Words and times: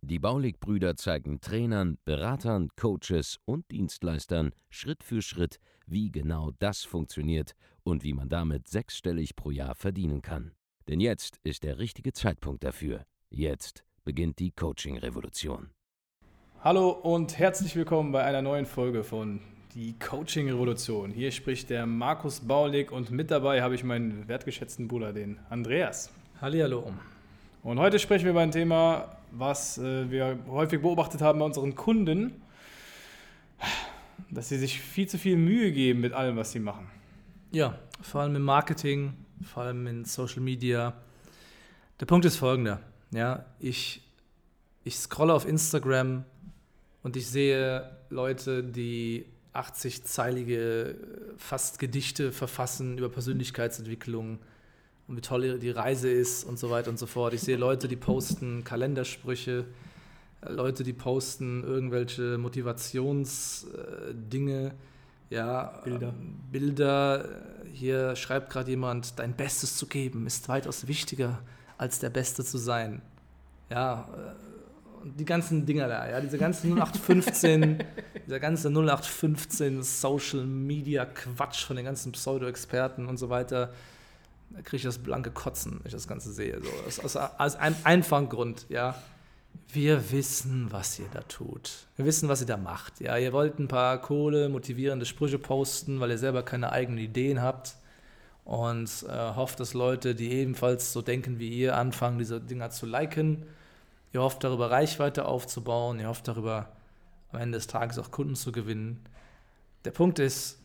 Die 0.00 0.18
Baulig-Brüder 0.18 0.96
zeigen 0.96 1.40
Trainern, 1.40 1.98
Beratern, 2.04 2.68
Coaches 2.76 3.38
und 3.44 3.70
Dienstleistern 3.70 4.52
Schritt 4.70 5.02
für 5.04 5.22
Schritt, 5.22 5.58
wie 5.86 6.10
genau 6.10 6.50
das 6.58 6.84
funktioniert 6.84 7.54
und 7.82 8.04
wie 8.04 8.12
man 8.12 8.28
damit 8.28 8.68
sechsstellig 8.68 9.36
pro 9.36 9.50
Jahr 9.50 9.74
verdienen 9.74 10.22
kann. 10.22 10.52
Denn 10.88 11.00
jetzt 11.00 11.38
ist 11.44 11.62
der 11.62 11.78
richtige 11.78 12.12
Zeitpunkt 12.12 12.64
dafür. 12.64 13.04
Jetzt 13.30 13.84
beginnt 14.04 14.38
die 14.38 14.50
Coaching-Revolution. 14.50 15.70
Hallo 16.60 16.90
und 16.90 17.38
herzlich 17.38 17.74
willkommen 17.74 18.12
bei 18.12 18.24
einer 18.24 18.42
neuen 18.42 18.66
Folge 18.66 19.02
von 19.02 19.40
Die 19.74 19.98
Coaching 19.98 20.48
Revolution. 20.48 21.10
Hier 21.10 21.32
spricht 21.32 21.70
der 21.70 21.86
Markus 21.86 22.40
Baulig 22.40 22.92
und 22.92 23.10
mit 23.10 23.30
dabei 23.30 23.62
habe 23.62 23.74
ich 23.74 23.84
meinen 23.84 24.28
wertgeschätzten 24.28 24.86
Bruder, 24.86 25.12
den 25.12 25.38
Andreas. 25.50 26.10
Hallihallo. 26.40 26.92
Und 27.62 27.78
heute 27.78 27.98
sprechen 27.98 28.24
wir 28.24 28.32
über 28.32 28.42
ein 28.42 28.50
Thema, 28.50 29.16
was 29.32 29.78
äh, 29.78 30.10
wir 30.10 30.38
häufig 30.48 30.80
beobachtet 30.80 31.20
haben 31.20 31.38
bei 31.38 31.44
unseren 31.44 31.74
Kunden, 31.74 32.42
dass 34.30 34.48
sie 34.48 34.58
sich 34.58 34.80
viel 34.80 35.08
zu 35.08 35.18
viel 35.18 35.36
Mühe 35.36 35.72
geben 35.72 36.00
mit 36.00 36.12
allem, 36.12 36.36
was 36.36 36.52
sie 36.52 36.60
machen. 36.60 36.88
Ja, 37.50 37.78
vor 38.00 38.22
allem 38.22 38.36
im 38.36 38.42
Marketing, 38.42 39.14
vor 39.42 39.64
allem 39.64 39.86
in 39.86 40.04
Social 40.04 40.40
Media. 40.40 40.94
Der 42.00 42.06
Punkt 42.06 42.24
ist 42.24 42.36
folgender. 42.36 42.80
Ja, 43.10 43.44
ich, 43.58 44.02
ich 44.84 44.96
scrolle 44.96 45.34
auf 45.34 45.46
Instagram 45.46 46.24
und 47.02 47.16
ich 47.16 47.26
sehe 47.26 47.96
Leute, 48.10 48.64
die 48.64 49.26
80-zeilige 49.54 50.96
fast 51.36 51.78
Gedichte 51.78 52.32
verfassen 52.32 52.98
über 52.98 53.10
Persönlichkeitsentwicklung 53.10 54.38
und 55.12 55.18
wie 55.18 55.20
toll 55.20 55.58
die 55.58 55.70
Reise 55.70 56.10
ist 56.10 56.44
und 56.44 56.58
so 56.58 56.70
weiter 56.70 56.88
und 56.88 56.98
so 56.98 57.04
fort. 57.04 57.34
Ich 57.34 57.42
sehe 57.42 57.58
Leute, 57.58 57.86
die 57.86 57.96
posten 57.96 58.64
Kalendersprüche, 58.64 59.66
Leute, 60.48 60.84
die 60.84 60.94
posten 60.94 61.62
irgendwelche 61.62 62.38
Motivationsdinge, 62.38 64.72
ja, 65.28 65.82
Bilder. 65.84 66.08
ähm, 66.08 66.40
Bilder. 66.50 67.28
Hier 67.70 68.16
schreibt 68.16 68.48
gerade 68.48 68.70
jemand, 68.70 69.18
dein 69.18 69.36
Bestes 69.36 69.76
zu 69.76 69.86
geben 69.86 70.26
ist 70.26 70.48
weitaus 70.48 70.88
wichtiger 70.88 71.42
als 71.76 71.98
der 71.98 72.08
Beste 72.08 72.42
zu 72.42 72.56
sein. 72.56 73.02
Ja, 73.68 74.08
äh, 74.16 74.32
und 75.02 75.20
die 75.20 75.26
ganzen 75.26 75.66
Dinger 75.66 75.88
da, 75.88 76.08
ja, 76.08 76.22
diese 76.22 76.38
ganzen 76.38 76.72
0815, 76.72 77.84
dieser 78.26 78.40
ganze 78.40 78.68
0815 78.68 79.82
Social 79.82 80.46
Media 80.46 81.04
Quatsch 81.04 81.66
von 81.66 81.76
den 81.76 81.84
ganzen 81.84 82.12
Pseudo-Experten 82.12 83.04
und 83.04 83.18
so 83.18 83.28
weiter, 83.28 83.74
da 84.54 84.62
kriege 84.62 84.76
ich 84.76 84.82
das 84.82 84.98
blanke 84.98 85.30
Kotzen, 85.30 85.78
wenn 85.78 85.86
ich 85.86 85.92
das 85.92 86.08
Ganze 86.08 86.32
sehe. 86.32 86.60
So, 86.62 87.02
aus, 87.02 87.16
aus, 87.16 87.56
einem 87.56 87.76
einfachen 87.84 88.28
Grund, 88.28 88.66
ja. 88.68 88.94
Wir 89.68 90.10
wissen, 90.12 90.68
was 90.70 90.98
ihr 90.98 91.08
da 91.12 91.20
tut. 91.22 91.86
Wir 91.96 92.04
wissen, 92.04 92.28
was 92.28 92.40
ihr 92.40 92.46
da 92.46 92.56
macht. 92.56 93.00
Ja, 93.00 93.16
ihr 93.16 93.32
wollt 93.32 93.58
ein 93.58 93.68
paar 93.68 94.00
coole, 94.00 94.48
motivierende 94.48 95.06
Sprüche 95.06 95.38
posten, 95.38 96.00
weil 96.00 96.10
ihr 96.10 96.18
selber 96.18 96.42
keine 96.42 96.72
eigenen 96.72 96.98
Ideen 96.98 97.42
habt 97.42 97.76
und 98.44 99.04
äh, 99.08 99.34
hofft, 99.34 99.60
dass 99.60 99.74
Leute, 99.74 100.14
die 100.14 100.32
ebenfalls 100.32 100.92
so 100.92 101.02
denken 101.02 101.38
wie 101.38 101.48
ihr, 101.48 101.76
anfangen, 101.76 102.18
diese 102.18 102.40
Dinger 102.40 102.70
zu 102.70 102.86
liken. 102.86 103.44
Ihr 104.12 104.20
hofft 104.20 104.44
darüber 104.44 104.70
Reichweite 104.70 105.26
aufzubauen. 105.26 106.00
Ihr 106.00 106.08
hofft 106.08 106.28
darüber 106.28 106.68
am 107.30 107.40
Ende 107.40 107.56
des 107.56 107.66
Tages 107.66 107.98
auch 107.98 108.10
Kunden 108.10 108.36
zu 108.36 108.52
gewinnen. 108.52 109.04
Der 109.84 109.90
Punkt 109.90 110.18
ist, 110.18 110.58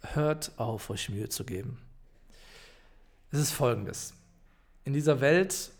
hört 0.00 0.52
auf, 0.56 0.90
euch 0.90 1.08
Mühe 1.08 1.28
zu 1.28 1.44
geben. 1.44 1.78
Es 3.32 3.40
ist 3.40 3.52
folgendes. 3.52 4.12
In 4.84 4.92
dieser 4.92 5.20
Welt 5.20 5.72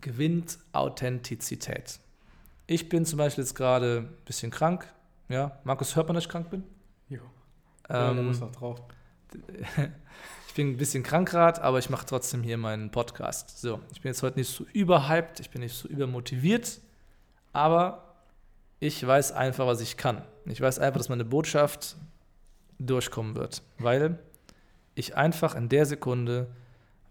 gewinnt 0.00 0.58
Authentizität. 0.72 1.98
Ich 2.68 2.88
bin 2.88 3.04
zum 3.04 3.18
Beispiel 3.18 3.42
jetzt 3.42 3.54
gerade 3.54 3.98
ein 4.08 4.24
bisschen 4.24 4.50
krank. 4.50 4.86
Ja, 5.28 5.58
Markus, 5.64 5.96
hört 5.96 6.06
man, 6.06 6.14
dass 6.14 6.24
ich 6.24 6.30
krank 6.30 6.48
bin? 6.50 6.62
Jo. 7.08 7.22
Ja, 7.88 8.10
Ähm, 8.12 8.26
muss 8.26 8.38
noch 8.40 8.52
drauf. 8.52 8.80
ich 10.48 10.54
bin 10.54 10.70
ein 10.70 10.76
bisschen 10.76 11.02
krank 11.02 11.28
gerade, 11.28 11.60
aber 11.62 11.80
ich 11.80 11.90
mache 11.90 12.06
trotzdem 12.06 12.42
hier 12.44 12.56
meinen 12.56 12.90
Podcast. 12.92 13.58
So, 13.60 13.80
ich 13.92 14.00
bin 14.00 14.10
jetzt 14.10 14.22
heute 14.22 14.38
nicht 14.38 14.48
so 14.52 14.64
überhyped, 14.72 15.40
ich 15.40 15.50
bin 15.50 15.62
nicht 15.62 15.74
so 15.74 15.88
übermotiviert, 15.88 16.80
aber 17.52 18.14
ich 18.78 19.04
weiß 19.04 19.32
einfach, 19.32 19.66
was 19.66 19.80
ich 19.80 19.96
kann. 19.96 20.22
Ich 20.44 20.60
weiß 20.60 20.78
einfach, 20.78 20.98
dass 20.98 21.08
meine 21.08 21.24
Botschaft 21.24 21.96
durchkommen 22.78 23.34
wird, 23.34 23.62
weil 23.78 24.18
ich 24.94 25.16
einfach 25.16 25.54
in 25.54 25.68
der 25.68 25.86
Sekunde, 25.86 26.48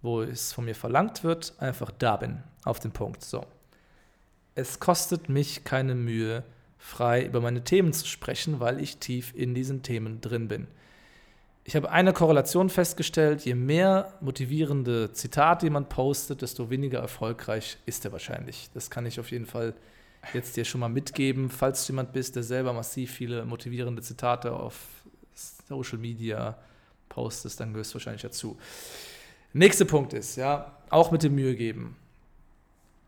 wo 0.05 0.21
es 0.21 0.53
von 0.53 0.65
mir 0.65 0.75
verlangt 0.75 1.23
wird, 1.23 1.53
einfach 1.59 1.91
da 1.91 2.17
bin, 2.17 2.43
auf 2.63 2.79
den 2.79 2.91
Punkt. 2.91 3.23
So. 3.23 3.45
Es 4.53 4.79
kostet 4.79 5.27
mich 5.27 5.63
keine 5.63 5.95
Mühe, 5.95 6.43
frei 6.77 7.25
über 7.25 7.41
meine 7.41 7.63
Themen 7.63 7.93
zu 7.93 8.07
sprechen, 8.07 8.59
weil 8.59 8.79
ich 8.79 8.97
tief 8.97 9.33
in 9.35 9.53
diesen 9.53 9.81
Themen 9.81 10.21
drin 10.21 10.47
bin. 10.47 10.67
Ich 11.67 11.75
habe 11.75 11.89
eine 11.89 12.13
Korrelation 12.13 12.69
festgestellt, 12.69 13.43
je 13.43 13.55
mehr 13.55 14.13
motivierende 14.21 15.11
Zitate 15.13 15.65
jemand 15.65 15.89
postet, 15.89 16.43
desto 16.43 16.69
weniger 16.69 16.99
erfolgreich 16.99 17.77
ist 17.87 18.05
er 18.05 18.11
wahrscheinlich. 18.11 18.69
Das 18.75 18.91
kann 18.91 19.07
ich 19.07 19.19
auf 19.19 19.31
jeden 19.31 19.47
Fall 19.47 19.73
jetzt 20.33 20.55
dir 20.55 20.63
schon 20.63 20.81
mal 20.81 20.89
mitgeben, 20.89 21.49
falls 21.49 21.85
du 21.85 21.93
jemand 21.93 22.13
bist, 22.13 22.35
der 22.35 22.43
selber 22.43 22.71
massiv 22.71 23.11
viele 23.11 23.45
motivierende 23.45 24.03
Zitate 24.03 24.53
auf 24.53 24.75
Social 25.67 25.97
Media 25.97 26.55
postet, 27.09 27.59
dann 27.59 27.73
gehörst 27.73 27.91
du 27.91 27.95
wahrscheinlich 27.95 28.21
dazu. 28.21 28.57
Nächster 29.57 29.85
Punkt 29.85 30.11
ist, 30.11 30.35
ja, 30.35 30.73
auch 30.89 31.11
mit 31.11 31.23
dem 31.23 31.33
Mühe 31.33 31.55
geben. 31.55 31.95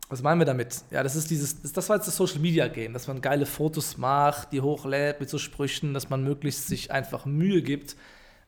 Was 0.08 0.22
meinen 0.22 0.40
wir 0.40 0.46
damit? 0.46 0.81
Ja, 0.91 1.03
das 1.03 1.18
ist 1.18 1.30
dieses, 1.30 1.62
das, 1.74 1.90
war 1.90 1.97
jetzt 1.97 2.08
das 2.08 2.16
Social 2.16 2.40
Media 2.40 2.69
Game, 2.69 2.94
dass 2.94 3.08
man 3.08 3.19
geile 3.19 3.46
Fotos 3.46 3.97
macht, 3.97 4.53
die 4.53 4.62
hochlädt 4.62 5.19
mit 5.19 5.30
so 5.30 5.40
Sprüchen, 5.40 5.94
dass 5.94 6.09
man 6.09 6.24
möglichst 6.24 6.68
sich 6.68 6.90
einfach 6.90 7.25
Mühe 7.25 7.62
gibt, 7.62 7.97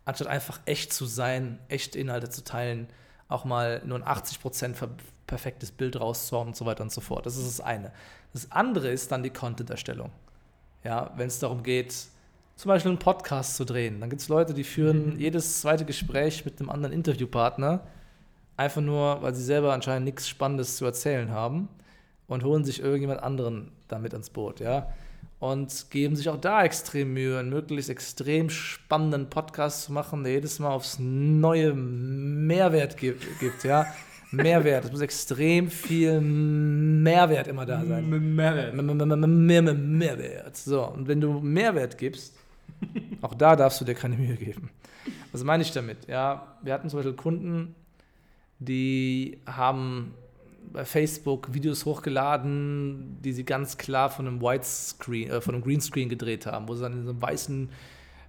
anstatt 0.06 0.30
einfach 0.30 0.62
echt 0.64 0.94
zu 0.94 1.06
sein, 1.06 1.60
echte 1.68 2.00
Inhalte 2.00 2.30
zu 2.30 2.46
teilen, 2.46 2.88
auch 3.28 3.44
mal 3.44 3.82
nur 3.86 3.98
ein 3.98 4.06
80% 4.06 4.76
ver- 4.76 4.96
perfektes 5.28 5.72
Bild 5.74 6.00
rauszuhauen 6.00 6.48
und 6.48 6.56
so 6.56 6.66
weiter 6.66 6.84
und 6.84 6.94
so 6.94 7.02
fort. 7.02 7.26
Das 7.26 7.36
ist 7.36 7.48
das 7.48 7.60
eine. 7.60 7.92
Das 8.32 8.50
andere 8.54 8.92
ist 8.92 9.12
dann 9.12 9.24
die 9.24 9.30
Content-Erstellung. 9.30 10.10
Ja, 10.86 11.12
wenn 11.18 11.28
es 11.28 11.40
darum 11.40 11.64
geht, 11.64 11.94
zum 12.60 12.68
Beispiel 12.68 12.90
einen 12.92 13.00
Podcast 13.00 13.56
zu 13.56 13.64
drehen, 13.64 14.02
dann 14.02 14.10
gibt 14.10 14.22
es 14.22 14.28
Leute, 14.28 14.54
die 14.54 14.66
führen 14.66 15.18
jedes 15.18 15.62
zweite 15.62 15.86
Gespräch 15.86 16.44
mit 16.44 16.60
einem 16.60 16.70
anderen 16.70 16.94
Interviewpartner, 16.94 17.88
einfach 18.58 18.82
nur, 18.82 19.22
weil 19.22 19.34
sie 19.34 19.44
selber 19.46 19.72
anscheinend 19.74 20.04
nichts 20.04 20.28
Spannendes 20.28 20.76
zu 20.76 20.84
erzählen 20.84 21.32
haben 21.32 21.70
und 22.28 22.44
holen 22.44 22.66
sich 22.66 22.82
irgendjemand 22.82 23.24
anderen 23.24 23.72
damit 23.88 24.12
ans 24.12 24.30
Boot, 24.30 24.60
ja. 24.60 24.90
Und 25.40 25.90
geben 25.90 26.18
sich 26.18 26.28
auch 26.28 26.36
da 26.36 26.66
extrem 26.66 27.14
Mühe, 27.14 27.40
einen 27.40 27.50
möglichst 27.50 27.90
extrem 27.90 28.50
spannenden 28.50 29.30
Podcast 29.30 29.84
zu 29.84 29.94
machen, 29.94 30.24
der 30.26 30.34
jedes 30.34 30.60
Mal 30.60 30.72
aufs 30.72 30.98
neue 31.00 31.74
Mehrwert 31.74 32.98
gibt, 32.98 33.26
gibt 33.40 33.64
ja. 33.64 33.86
Mehrwert, 34.32 34.84
es 34.84 34.92
muss 34.92 35.00
extrem 35.00 35.70
viel 35.70 36.20
Mehrwert 36.20 37.48
immer 37.48 37.66
da 37.66 37.86
sein. 37.86 38.10
Mehrwert. 38.36 38.74
Mehr- 38.76 38.84
mehr- 38.84 39.06
mehr- 39.06 39.28
mehr- 39.28 39.62
mehr- 39.62 39.74
Mehrwert. 39.74 40.58
So, 40.58 40.84
und 40.86 41.08
wenn 41.08 41.22
du 41.22 41.40
Mehrwert 41.40 41.98
gibst, 41.98 42.36
auch 43.22 43.34
da 43.34 43.56
darfst 43.56 43.82
du 43.82 43.86
dir 43.86 43.96
keine 43.96 44.16
Mühe 44.18 44.36
geben. 44.36 44.70
Was 45.32 45.44
meine 45.44 45.64
ich 45.64 45.72
damit? 45.72 46.08
Ja, 46.08 46.56
wir 46.62 46.74
hatten 46.74 46.90
zum 46.90 47.00
Beispiel 47.00 47.16
Kunden, 47.16 47.76
die 48.60 49.40
haben 49.46 50.14
bei 50.74 50.86
Facebook 50.86 51.54
Videos 51.54 51.86
hochgeladen, 51.86 53.18
die 53.24 53.34
sie 53.34 53.44
ganz 53.44 53.78
klar 53.78 54.10
von 54.10 54.28
einem 54.28 54.42
Widescreen, 54.42 55.30
äh, 55.30 55.42
von 55.42 55.56
einem 55.56 55.64
Greenscreen 55.64 56.10
gedreht 56.10 56.46
haben, 56.46 56.68
wo 56.68 56.76
sie 56.76 56.84
dann 56.84 56.94
in 56.94 57.04
so 57.06 57.12
einem 57.12 57.22
weißen 57.22 57.70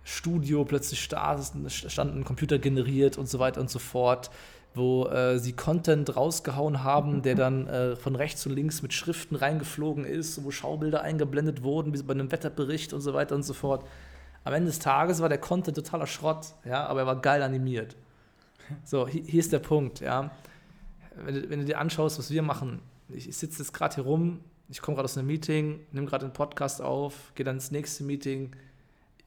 Studio 0.04 0.64
plötzlich 0.64 1.02
sta- 1.02 1.38
stand 1.68 2.16
ein 2.16 2.24
Computer 2.24 2.58
generiert 2.58 3.18
und 3.18 3.28
so 3.28 3.38
weiter 3.38 3.60
und 3.60 3.68
so 3.68 3.78
fort, 3.78 4.30
wo 4.74 5.06
äh, 5.06 5.38
sie 5.38 5.52
Content 5.52 6.16
rausgehauen 6.16 6.82
haben, 6.84 7.22
der 7.22 7.34
dann 7.34 7.66
äh, 7.66 7.96
von 7.96 8.16
rechts 8.16 8.46
und 8.46 8.52
links 8.54 8.82
mit 8.82 8.94
Schriften 8.94 9.34
reingeflogen 9.36 10.04
ist, 10.04 10.42
wo 10.44 10.50
Schaubilder 10.50 11.02
eingeblendet 11.02 11.62
wurden, 11.62 11.92
wie 11.92 12.02
bei 12.02 12.14
einem 12.14 12.32
Wetterbericht 12.32 12.92
und 12.92 13.00
so 13.00 13.12
weiter 13.12 13.34
und 13.34 13.42
so 13.42 13.52
fort. 13.52 13.84
Am 14.44 14.52
Ende 14.54 14.68
des 14.68 14.78
Tages 14.78 15.20
war 15.20 15.28
der 15.28 15.38
Content 15.38 15.76
totaler 15.76 16.06
Schrott, 16.06 16.54
ja, 16.64 16.86
aber 16.86 17.00
er 17.00 17.06
war 17.06 17.20
geil 17.20 17.42
animiert. 17.42 17.96
So, 18.84 19.06
hi- 19.06 19.24
hier 19.26 19.40
ist 19.40 19.52
der 19.52 19.58
Punkt, 19.58 20.00
ja. 20.00 20.30
Wenn 21.16 21.34
du, 21.34 21.50
wenn 21.50 21.58
du 21.60 21.64
dir 21.66 21.78
anschaust, 21.78 22.18
was 22.18 22.30
wir 22.30 22.42
machen, 22.42 22.80
ich, 23.08 23.28
ich 23.28 23.36
sitze 23.36 23.58
jetzt 23.62 23.72
gerade 23.72 23.96
hier 23.96 24.04
rum, 24.04 24.40
ich 24.68 24.80
komme 24.80 24.94
gerade 24.94 25.04
aus 25.06 25.18
einem 25.18 25.26
Meeting, 25.26 25.80
nehme 25.92 26.06
gerade 26.06 26.24
einen 26.24 26.32
Podcast 26.32 26.80
auf, 26.80 27.32
gehe 27.34 27.44
dann 27.44 27.56
ins 27.56 27.70
nächste 27.70 28.04
Meeting. 28.04 28.52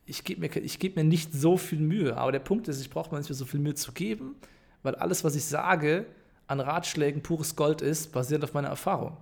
ich 0.06 0.24
gebe 0.24 0.42
mir, 0.42 0.50
geb 0.50 0.96
mir 0.96 1.04
nicht 1.04 1.34
so 1.34 1.58
viel 1.58 1.80
Mühe. 1.80 2.18
Aber 2.18 2.32
der 2.32 2.40
Punkt 2.40 2.68
ist, 2.68 2.82
ich 2.82 2.90
brauche 2.90 3.12
mir 3.12 3.20
nicht 3.20 3.30
mehr 3.30 3.36
so 3.36 3.46
viel 3.46 3.60
Mühe 3.60 3.76
zu 3.76 3.92
geben, 3.92 4.36
weil 4.82 4.96
alles, 4.96 5.24
was 5.24 5.36
ich 5.36 5.46
sage, 5.46 6.06
an 6.48 6.60
Ratschlägen 6.60 7.22
pures 7.22 7.56
Gold 7.56 7.82
ist, 7.82 8.12
basierend 8.12 8.44
auf 8.46 8.54
meiner 8.54 8.70
Erfahrung. 8.70 9.18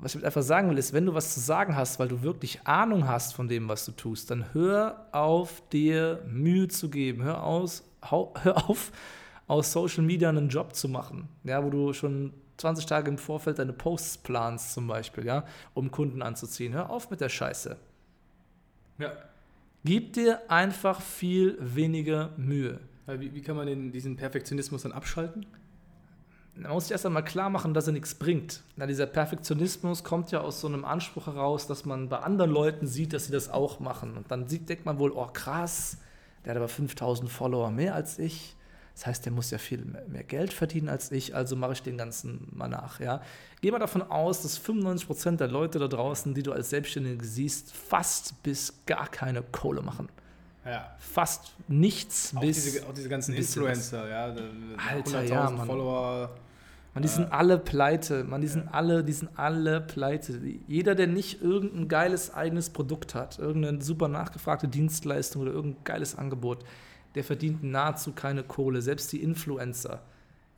Was 0.00 0.12
ich 0.12 0.16
mit 0.16 0.24
einfach 0.24 0.42
sagen 0.42 0.70
will, 0.70 0.78
ist, 0.78 0.92
wenn 0.92 1.04
du 1.04 1.14
was 1.14 1.34
zu 1.34 1.40
sagen 1.40 1.76
hast, 1.76 1.98
weil 1.98 2.08
du 2.08 2.22
wirklich 2.22 2.66
Ahnung 2.66 3.06
hast 3.06 3.34
von 3.34 3.48
dem, 3.48 3.68
was 3.68 3.84
du 3.84 3.92
tust, 3.92 4.30
dann 4.30 4.54
hör 4.54 5.06
auf, 5.12 5.62
dir 5.68 6.24
Mühe 6.26 6.68
zu 6.68 6.88
geben. 6.88 7.22
Hör, 7.22 7.44
aus, 7.44 7.84
hör 8.02 8.68
auf, 8.68 8.92
aus 9.46 9.72
Social 9.72 10.02
Media 10.02 10.30
einen 10.30 10.48
Job 10.48 10.74
zu 10.74 10.88
machen, 10.88 11.28
ja, 11.44 11.62
wo 11.62 11.70
du 11.70 11.92
schon 11.92 12.32
20 12.56 12.86
Tage 12.86 13.10
im 13.10 13.18
Vorfeld 13.18 13.58
deine 13.58 13.72
Posts 13.72 14.18
planst, 14.18 14.72
zum 14.72 14.86
Beispiel, 14.86 15.26
ja, 15.26 15.44
um 15.74 15.90
Kunden 15.90 16.22
anzuziehen. 16.22 16.72
Hör 16.72 16.90
auf 16.90 17.10
mit 17.10 17.20
der 17.20 17.28
Scheiße. 17.28 17.76
Ja. 18.98 19.12
Gib 19.84 20.12
dir 20.12 20.50
einfach 20.50 21.00
viel 21.00 21.56
weniger 21.58 22.30
Mühe. 22.36 22.80
Wie, 23.06 23.34
wie 23.34 23.42
kann 23.42 23.56
man 23.56 23.66
den, 23.66 23.92
diesen 23.92 24.16
Perfektionismus 24.16 24.82
dann 24.82 24.92
abschalten? 24.92 25.46
Man 26.62 26.72
muss 26.72 26.84
sich 26.84 26.92
erst 26.92 27.06
einmal 27.06 27.24
klar 27.24 27.50
machen, 27.50 27.74
dass 27.74 27.86
er 27.86 27.92
nichts 27.92 28.14
bringt. 28.14 28.62
Na, 28.76 28.86
dieser 28.86 29.06
Perfektionismus 29.06 30.04
kommt 30.04 30.30
ja 30.30 30.40
aus 30.40 30.60
so 30.60 30.68
einem 30.68 30.84
Anspruch 30.84 31.26
heraus, 31.26 31.66
dass 31.66 31.84
man 31.84 32.08
bei 32.08 32.18
anderen 32.18 32.50
Leuten 32.50 32.86
sieht, 32.86 33.12
dass 33.12 33.26
sie 33.26 33.32
das 33.32 33.48
auch 33.48 33.80
machen. 33.80 34.16
Und 34.16 34.30
dann 34.30 34.48
sieht, 34.48 34.68
denkt 34.68 34.84
man 34.84 34.98
wohl, 34.98 35.12
oh 35.12 35.28
krass, 35.32 35.98
der 36.44 36.50
hat 36.50 36.56
aber 36.56 36.68
5000 36.68 37.30
Follower 37.30 37.70
mehr 37.70 37.94
als 37.94 38.18
ich. 38.18 38.56
Das 38.94 39.06
heißt, 39.06 39.24
der 39.24 39.32
muss 39.32 39.50
ja 39.50 39.56
viel 39.58 39.82
mehr 40.08 40.24
Geld 40.24 40.52
verdienen 40.52 40.90
als 40.90 41.10
ich, 41.10 41.34
also 41.34 41.56
mache 41.56 41.72
ich 41.72 41.82
den 41.82 41.96
ganzen 41.96 42.48
mal 42.52 42.68
nach. 42.68 43.00
Ja? 43.00 43.22
Geh 43.62 43.70
mal 43.70 43.78
davon 43.78 44.02
aus, 44.02 44.42
dass 44.42 44.60
95% 44.60 45.36
der 45.36 45.48
Leute 45.48 45.78
da 45.78 45.88
draußen, 45.88 46.34
die 46.34 46.42
du 46.42 46.52
als 46.52 46.70
Selbstständige 46.70 47.24
siehst, 47.24 47.72
fast 47.72 48.42
bis 48.42 48.74
gar 48.84 49.08
keine 49.08 49.42
Kohle 49.42 49.80
machen. 49.80 50.08
Ja. 50.66 50.94
Fast 50.98 51.54
nichts 51.68 52.34
auch 52.36 52.40
bis. 52.40 52.64
Diese, 52.64 52.86
auch 52.86 52.92
diese 52.92 53.08
ganzen 53.08 53.34
Influencer, 53.34 54.08
ja. 54.08 54.34
Alter, 54.76 55.22
ja, 55.22 55.50
Mann. 55.50 55.66
Follower. 55.66 56.30
Man, 56.94 57.02
die 57.02 57.08
sind 57.08 57.32
alle 57.32 57.58
pleite. 57.58 58.24
Man, 58.24 58.40
die 58.40 58.48
sind 58.48 58.68
alle, 58.68 59.04
die 59.04 59.12
sind 59.12 59.30
alle 59.36 59.80
pleite. 59.80 60.40
Jeder, 60.66 60.94
der 60.94 61.06
nicht 61.06 61.40
irgendein 61.40 61.88
geiles 61.88 62.34
eigenes 62.34 62.70
Produkt 62.70 63.14
hat, 63.14 63.38
irgendeine 63.38 63.80
super 63.80 64.08
nachgefragte 64.08 64.66
Dienstleistung 64.66 65.42
oder 65.42 65.52
irgendein 65.52 65.84
geiles 65.84 66.16
Angebot, 66.16 66.64
der 67.14 67.22
verdient 67.22 67.62
nahezu 67.62 68.12
keine 68.12 68.42
Kohle. 68.42 68.82
Selbst 68.82 69.12
die 69.12 69.22
Influencer. 69.22 70.00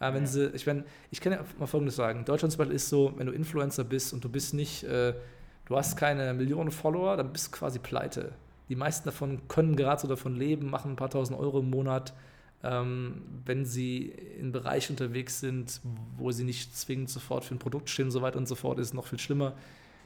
Ja, 0.01 0.13
wenn 0.15 0.27
sie, 0.27 0.49
ich 0.49 0.67
meine, 0.67 0.85
ich 1.11 1.21
kann 1.21 1.33
ja 1.33 1.45
mal 1.59 1.67
Folgendes 1.67 1.97
sagen. 1.97 2.25
Deutschland 2.25 2.53
zum 2.53 2.59
Beispiel 2.59 2.77
ist 2.77 2.89
so, 2.89 3.13
wenn 3.17 3.27
du 3.27 3.33
Influencer 3.33 3.85
bist 3.85 4.13
und 4.13 4.25
du 4.25 4.29
bist 4.29 4.53
nicht, 4.53 4.83
äh, 4.85 5.15
du 5.67 5.77
hast 5.77 5.97
keine 5.97 6.35
Millionen 6.35 6.73
Follower, 6.73 7.17
dann 7.17 7.33
bist 7.33 7.49
du 7.49 7.59
quasi 7.59 7.79
pleite. 7.79 8.33
Die 8.69 8.75
meisten 8.75 9.05
davon 9.05 9.47
können 9.49 9.77
gerade 9.77 10.01
so 10.01 10.09
davon 10.09 10.35
leben, 10.35 10.71
machen 10.71 10.93
ein 10.93 10.97
paar 10.97 11.11
tausend 11.11 11.39
Euro 11.39 11.61
im 11.61 11.71
Monat, 11.71 12.15
wenn 12.63 13.65
sie 13.65 14.13
in 14.39 14.53
Bereichen 14.53 14.93
unterwegs 14.93 15.41
sind, 15.41 15.81
wo 16.17 16.31
sie 16.31 16.45
nicht 16.45 16.77
zwingend 16.77 17.11
sofort 17.11 17.45
für 17.45 17.55
ein 17.55 17.59
Produkt 17.59 17.91
stehen 17.91 18.07
und 18.07 18.11
so 18.13 18.23
weiter 18.23 18.39
und 18.39 18.47
so 18.47 18.55
fort, 18.55 18.79
ist 18.79 18.89
es 18.89 18.95
noch 18.95 19.07
viel 19.07 19.19
schlimmer. 19.19 19.55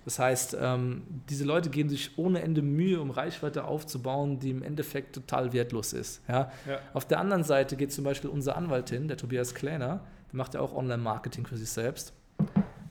Das 0.07 0.21
heißt, 0.21 0.57
ähm, 0.61 1.03
diese 1.29 1.45
Leute 1.45 1.69
geben 1.69 1.89
sich 1.89 2.17
ohne 2.17 2.41
Ende 2.41 2.63
Mühe, 2.63 3.01
um 3.01 3.11
Reichweite 3.11 3.65
aufzubauen, 3.65 4.39
die 4.39 4.51
im 4.51 4.63
Endeffekt 4.63 5.17
total 5.17 5.53
wertlos 5.53 5.93
ist. 5.93 6.23
Ja? 6.29 6.53
ja. 6.65 6.79
Auf 6.95 7.07
der 7.07 7.19
anderen 7.19 7.43
Seite 7.43 7.77
geht 7.77 7.93
zum 7.93 8.05
Beispiel 8.05 8.31
unser 8.31 8.57
Anwalt 8.57 8.89
hin, 8.89 9.09
der 9.09 9.17
Tobias 9.17 9.53
Kläner, 9.53 10.07
der 10.31 10.37
macht 10.37 10.55
ja 10.55 10.61
auch 10.61 10.77
Online-Marketing 10.77 11.45
für 11.45 11.57
sich 11.57 11.71
selbst, 11.71 12.13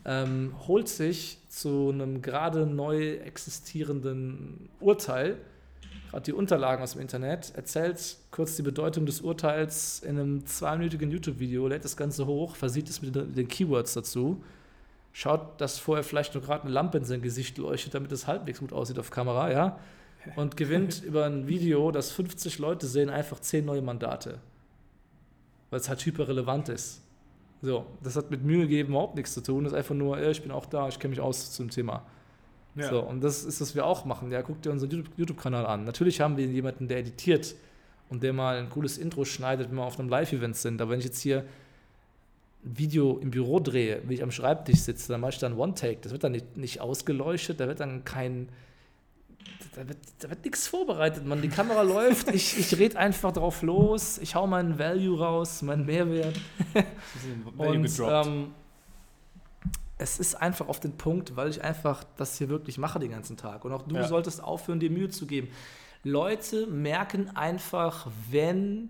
ähm, 0.04 0.54
holt 0.68 0.90
sich 0.90 1.40
zu 1.48 1.90
einem 1.90 2.22
gerade 2.22 2.66
neu 2.66 3.14
existierenden 3.14 4.68
Urteil, 4.82 5.38
gerade 6.16 6.32
die 6.32 6.34
Unterlagen 6.34 6.82
aus 6.82 6.94
dem 6.94 7.02
Internet, 7.02 7.52
erzählt 7.56 8.18
kurz 8.32 8.56
die 8.56 8.62
Bedeutung 8.62 9.06
des 9.06 9.20
Urteils 9.20 10.00
in 10.00 10.18
einem 10.18 10.46
zweiminütigen 10.46 11.12
YouTube-Video, 11.12 11.68
lädt 11.68 11.84
das 11.84 11.98
Ganze 11.98 12.26
hoch, 12.26 12.56
versieht 12.56 12.90
es 12.90 13.02
mit 13.02 13.16
den 13.16 13.48
Keywords 13.50 13.94
dazu 13.94 14.42
schaut, 15.12 15.60
dass 15.62 15.78
vorher 15.78 16.04
vielleicht 16.04 16.34
nur 16.34 16.44
gerade 16.44 16.64
eine 16.64 16.72
Lampe 16.72 16.98
in 16.98 17.06
sein 17.06 17.22
Gesicht 17.22 17.58
leuchtet, 17.58 17.94
damit 17.94 18.12
es 18.12 18.28
halbwegs 18.28 18.60
gut 18.60 18.74
aussieht 18.74 19.00
auf 19.00 19.12
Kamera, 19.12 19.50
ja. 19.50 19.80
Und 20.36 20.58
gewinnt 20.58 21.04
über 21.06 21.26
ein 21.26 21.48
Video, 21.48 21.92
das 21.92 22.12
50 22.12 22.60
Leute 22.60 22.86
sehen, 22.86 23.10
einfach 23.10 23.40
10 23.40 23.64
neue 23.64 23.82
Mandate. 23.82 24.40
Weil 25.70 25.80
es 25.80 25.88
halt 25.88 26.06
hyperrelevant 26.06 26.68
ist. 26.68 27.02
So, 27.62 27.86
das 28.04 28.18
hat 28.18 28.30
mit 28.30 28.44
Mühe 28.44 28.68
geben 28.68 28.90
überhaupt 28.90 29.16
nichts 29.16 29.34
zu 29.34 29.42
tun. 29.42 29.64
Das 29.64 29.72
ist 29.72 29.78
einfach 29.78 29.96
nur, 29.96 30.22
ich 30.22 30.42
bin 30.42 30.52
auch 30.52 30.66
da, 30.66 30.90
ich 30.90 31.00
kenne 31.00 31.12
mich 31.12 31.22
aus 31.22 31.52
zum 31.54 31.70
Thema. 31.70 32.06
Ja. 32.76 32.90
So, 32.90 33.00
und 33.02 33.24
das 33.24 33.44
ist, 33.44 33.62
was 33.62 33.74
wir 33.74 33.86
auch 33.86 34.06
machen. 34.06 34.32
Ja, 34.32 34.42
guck 34.42 34.62
dir 34.62 34.72
unseren 34.72 35.08
YouTube-Kanal 35.16 35.66
an. 35.66 35.86
Natürlich 35.86 36.20
haben 36.20 36.36
wir 36.38 36.46
jemanden, 36.46 36.88
der 36.88 37.00
editiert 37.00 37.56
und 38.10 38.22
der 38.22 38.34
mal 38.34 38.58
ein 38.58 38.70
cooles 38.70 38.98
Intro 38.98 39.24
schneidet, 39.26 39.70
wenn 39.70 39.78
wir 39.78 39.86
auf 39.86 40.00
einem 40.00 40.10
Live-Event 40.10 40.56
sind. 40.58 40.82
Aber 40.82 40.92
wenn 40.92 41.00
ich 41.00 41.06
jetzt 41.06 41.22
hier 41.22 41.46
Video 42.64 43.20
im 43.20 43.32
Büro 43.32 43.60
drehe, 43.60 44.02
wie 44.08 44.16
ich 44.16 44.24
am 44.24 44.32
Schreibtisch 44.32 44.80
sitze, 44.80 45.12
dann 45.12 45.22
mache 45.22 45.32
ich 45.32 45.40
dann 45.40 45.58
One-Take. 45.58 46.00
Das 46.02 46.12
wird 46.12 46.24
dann 46.24 46.34
nicht, 46.34 46.58
nicht 46.58 46.82
ausgeleuchtet, 46.82 47.60
da 47.60 47.68
wird 47.68 47.80
dann 47.80 48.04
kein. 48.04 48.50
Da 49.76 49.88
wird, 49.88 49.98
da 50.20 50.30
wird 50.30 50.44
nichts 50.44 50.68
vorbereitet, 50.68 51.26
man. 51.26 51.42
Die 51.42 51.50
Kamera 51.50 51.82
läuft, 51.84 52.34
ich, 52.34 52.58
ich 52.58 52.78
rede 52.78 52.98
einfach 52.98 53.32
drauf 53.32 53.62
los, 53.62 54.18
ich 54.18 54.36
hau 54.36 54.48
meinen 54.48 54.80
Value 54.80 55.20
raus, 55.20 55.62
meinen 55.62 55.86
Mehrwert. 55.86 56.36
Und 57.58 58.00
ähm, 58.00 58.48
es 59.98 60.20
ist 60.20 60.36
einfach 60.36 60.68
auf 60.68 60.80
den 60.80 60.98
Punkt, 60.98 61.36
weil 61.36 61.50
ich 61.50 61.64
einfach 61.64 62.04
das 62.18 62.38
hier 62.38 62.50
wirklich 62.50 62.78
mache 62.78 63.00
den 63.00 63.12
ganzen 63.12 63.38
Tag. 63.38 63.64
Und 63.64 63.72
auch 63.72 63.84
du 63.84 63.96
ja. 63.96 64.08
solltest 64.08 64.44
aufhören, 64.44 64.80
dir 64.80 64.90
Mühe 64.90 65.10
zu 65.10 65.26
geben. 65.26 65.50
Leute 66.04 66.68
merken 66.68 67.36
einfach, 67.36 68.08
wenn 68.30 68.90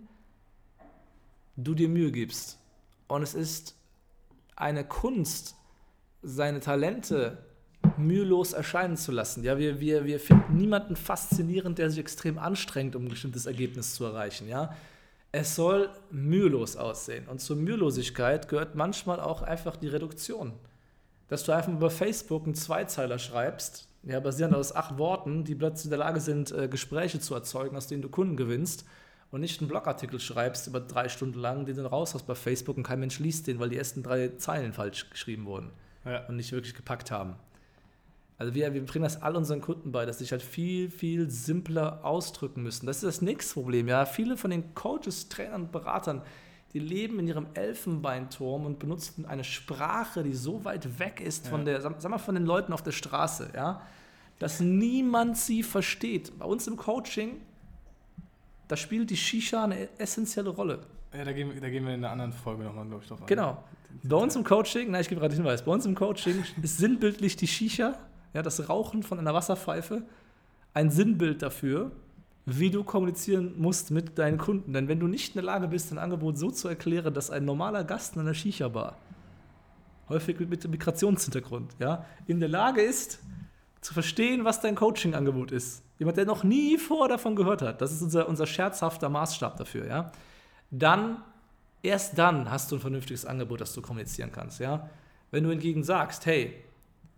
du 1.56 1.76
dir 1.76 1.90
Mühe 1.90 2.12
gibst. 2.12 2.60
Und 3.08 3.22
es 3.22 3.36
ist 3.36 3.76
eine 4.56 4.84
Kunst, 4.84 5.56
seine 6.24 6.60
Talente 6.60 7.38
mühelos 7.98 8.54
erscheinen 8.54 8.98
zu 8.98 9.12
lassen. 9.12 9.44
Ja, 9.44 9.60
wir, 9.60 9.80
wir, 9.80 10.06
wir 10.06 10.20
finden 10.20 10.58
niemanden 10.58 10.96
faszinierend, 10.96 11.78
der 11.78 11.92
sich 11.92 12.00
extrem 12.00 12.40
anstrengt, 12.40 12.96
um 12.96 13.06
ein 13.06 13.10
bestimmtes 13.10 13.46
Ergebnis 13.46 13.94
zu 13.94 14.06
erreichen. 14.06 14.48
Ja? 14.48 14.76
Es 15.32 15.56
soll 15.56 15.90
mühelos 16.10 16.78
aussehen. 16.78 17.28
Und 17.28 17.42
zur 17.42 17.58
Mühelosigkeit 17.58 18.48
gehört 18.50 18.74
manchmal 18.74 19.20
auch 19.20 19.44
einfach 19.44 19.76
die 19.76 19.88
Reduktion. 19.88 20.54
Dass 21.28 21.44
du 21.44 21.52
einfach 21.52 21.72
über 21.72 21.90
Facebook 21.90 22.46
einen 22.46 22.56
Zweizeiler 22.56 23.20
schreibst, 23.20 23.88
ja, 24.04 24.20
basierend 24.20 24.56
aus 24.56 24.76
acht 24.76 24.98
Worten, 24.98 25.44
die 25.44 25.56
plötzlich 25.56 25.86
in 25.86 25.90
der 25.90 26.00
Lage 26.00 26.20
sind, 26.20 26.52
äh, 26.52 26.68
Gespräche 26.68 27.20
zu 27.20 27.34
erzeugen, 27.34 27.76
aus 27.76 27.88
denen 27.88 28.04
du 28.04 28.10
Kunden 28.10 28.38
gewinnst 28.38 28.86
und 29.32 29.42
nicht 29.42 29.60
einen 29.60 29.68
Blogartikel 29.68 30.20
schreibst 30.20 30.68
über 30.68 30.80
drei 30.80 31.10
Stunden 31.10 31.40
lang, 31.40 31.66
den 31.66 31.78
du 31.78 31.86
raus 31.86 32.14
hast 32.14 32.28
bei 32.28 32.36
Facebook 32.36 32.78
und 32.78 32.84
kein 32.84 33.00
Mensch 33.00 33.20
liest 33.20 33.48
den, 33.48 33.60
weil 33.60 33.70
die 33.70 33.78
ersten 33.78 34.04
drei 34.04 34.30
Zeilen 34.38 34.74
falsch 34.74 35.10
geschrieben 35.10 35.46
wurden 35.46 35.72
ja. 36.06 36.26
und 36.28 36.36
nicht 36.36 36.52
wirklich 36.52 36.76
gepackt 36.76 37.10
haben. 37.10 37.36
Also 38.38 38.54
wir, 38.54 38.74
wir 38.74 38.86
bringen 38.86 39.04
das 39.04 39.22
all 39.22 39.36
unseren 39.36 39.62
Kunden 39.62 39.92
bei, 39.92 40.06
dass 40.06 40.18
sie 40.18 40.26
sich 40.26 40.32
halt 40.32 40.42
viel, 40.42 40.90
viel 40.90 41.30
simpler 41.30 42.04
ausdrücken 42.04 42.64
müssen. 42.64 42.86
Das 42.86 42.98
ist 42.98 43.04
das 43.04 43.22
nächste 43.22 43.54
Problem. 43.54 43.88
Ja, 43.88 44.06
viele 44.06 44.36
von 44.36 44.52
den 44.52 44.76
Coaches, 44.76 45.30
Trainern 45.30 45.64
und 45.64 45.72
Beratern, 45.72 46.22
die 46.76 46.80
leben 46.80 47.18
in 47.18 47.28
ihrem 47.28 47.48
Elfenbeinturm 47.56 48.68
und 48.68 48.78
benutzen 48.78 49.26
eine 49.26 49.44
Sprache, 49.44 50.22
die 50.22 50.34
so 50.34 50.64
weit 50.64 51.00
weg 51.00 51.20
ist 51.20 51.48
von 51.48 51.62
ja. 51.62 51.80
der, 51.80 51.82
sag 51.82 52.10
mal, 52.10 52.20
von 52.20 52.36
den 52.36 52.46
Leuten 52.46 52.72
auf 52.72 52.84
der 52.84 52.92
Straße, 52.92 53.50
ja, 53.56 53.82
dass 54.38 54.60
niemand 54.60 55.38
sie 55.38 55.64
versteht. 55.64 56.38
Bei 56.38 56.46
uns 56.46 56.68
im 56.68 56.78
Coaching 56.78 57.40
da 58.68 58.76
spielt 58.76 59.10
die 59.10 59.18
Shisha 59.18 59.64
eine 59.64 59.90
essentielle 59.98 60.50
Rolle. 60.50 60.80
Ja, 61.14 61.24
da 61.24 61.32
gehen, 61.32 61.52
da 61.62 61.70
gehen 61.70 61.86
wir 61.86 61.94
in 61.94 62.04
einer 62.04 62.12
anderen 62.12 62.34
Folge 62.34 62.64
nochmal, 62.64 62.86
glaube 62.86 63.04
ich, 63.04 63.10
drauf 63.10 63.22
ein. 63.22 63.28
Genau. 63.28 63.64
Bei 64.04 64.16
uns 64.18 64.36
im 64.36 64.44
Coaching, 64.44 64.92
nein, 64.92 65.02
ich 65.02 65.08
gebe 65.08 65.22
gerade 65.22 65.34
den 65.34 65.44
Hinweis, 65.44 65.64
bei 65.64 65.72
uns 65.72 65.86
im 65.86 65.96
Coaching 65.96 66.44
ist 66.62 66.78
sinnbildlich 66.78 67.38
die 67.38 67.48
Shisha, 67.48 67.98
ja, 68.34 68.42
das 68.42 68.68
Rauchen 68.68 69.04
von 69.04 69.20
einer 69.20 69.34
Wasserpfeife, 69.34 70.04
ein 70.74 70.92
Sinnbild 70.92 71.42
dafür, 71.42 71.92
wie 72.46 72.70
du 72.70 72.84
kommunizieren 72.84 73.56
musst 73.58 73.92
mit 73.92 74.18
deinen 74.20 74.38
Kunden. 74.38 74.74
Denn 74.74 74.88
wenn 74.88 75.00
du 75.00 75.08
nicht 75.08 75.30
in 75.30 75.34
der 75.36 75.44
Lage 75.44 75.68
bist, 75.68 75.92
ein 75.92 75.98
Angebot 75.98 76.38
so 76.38 76.52
zu 76.52 76.68
erklären, 76.68 77.14
dass 77.14 77.32
ein 77.32 77.44
normaler 77.46 77.84
Gast 77.84 78.16
in 78.16 78.22
einer 78.22 78.34
Shisha-Bar, 78.34 78.98
häufig 80.10 80.40
mit, 80.40 80.68
Migrationshintergrund, 80.68 81.76
ja, 81.80 82.06
in 82.28 82.40
der 82.40 82.50
Lage 82.50 82.82
ist, 82.82 83.20
zu 83.82 83.94
verstehen, 83.94 84.46
was 84.46 84.62
dein 84.62 84.76
Coaching-Angebot 84.76 85.52
ist. 85.52 85.84
Jemand, 85.98 86.18
der 86.18 86.26
noch 86.26 86.44
nie 86.44 86.78
vor 86.78 87.08
davon 87.08 87.36
gehört 87.36 87.62
hat. 87.62 87.82
Das 87.82 87.92
ist 87.92 88.02
unser, 88.02 88.28
unser 88.28 88.46
scherzhafter 88.46 89.10
Maßstab 89.10 89.58
dafür, 89.58 89.88
ja. 89.88 90.12
Dann, 90.70 91.24
erst 91.82 92.18
dann 92.18 92.50
hast 92.52 92.72
du 92.72 92.76
ein 92.76 92.82
vernünftiges 92.82 93.26
Angebot, 93.26 93.62
das 93.62 93.74
du 93.74 93.82
kommunizieren 93.82 94.32
kannst, 94.32 94.60
ja. 94.60 94.90
Wenn 95.32 95.44
du 95.44 95.50
hingegen 95.50 95.84
sagst, 95.84 96.26
hey, 96.26 96.54